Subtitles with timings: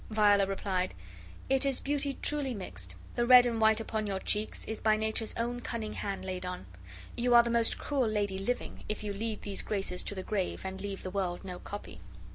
[0.09, 0.95] Viola replied:
[1.47, 5.35] "It is beauty truly mixed; the red and white upon your cheeks is by Nature's
[5.37, 6.65] own cunning hand laid on.
[7.15, 10.65] You are the most cruel lady living if you lead these graces to the grave
[10.65, 11.99] and leave the world no copy."